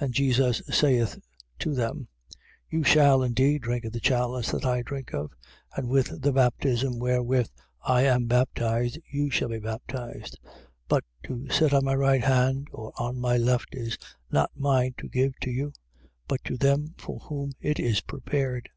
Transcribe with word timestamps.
And 0.00 0.14
Jesus 0.14 0.62
saith 0.70 1.18
to 1.58 1.74
them: 1.74 2.08
You 2.70 2.82
shall 2.82 3.22
indeed 3.22 3.60
drink 3.60 3.84
of 3.84 3.92
the 3.92 4.00
chalice 4.00 4.50
that 4.50 4.64
I 4.64 4.80
drink 4.80 5.12
of; 5.12 5.30
and 5.76 5.90
with 5.90 6.22
the 6.22 6.32
baptism 6.32 6.98
wherewith 6.98 7.50
I 7.82 8.04
am 8.06 8.24
baptized 8.24 8.98
you 9.06 9.28
shall 9.28 9.50
be 9.50 9.58
baptized. 9.58 10.38
10:40. 10.44 10.50
But 10.88 11.04
to 11.24 11.50
sit 11.50 11.74
on 11.74 11.84
my 11.84 11.94
right 11.96 12.24
hand 12.24 12.68
or 12.72 12.94
on 12.96 13.18
my 13.20 13.36
left 13.36 13.74
is 13.74 13.98
not 14.30 14.50
mine 14.56 14.94
to 14.96 15.08
give 15.10 15.38
to 15.40 15.50
you, 15.50 15.74
but 16.26 16.42
to 16.44 16.56
them 16.56 16.94
for 16.96 17.20
whom 17.20 17.52
it 17.60 17.78
is 17.78 18.00
prepared. 18.00 18.70